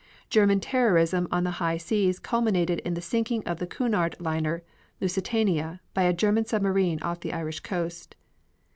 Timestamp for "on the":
1.31-1.51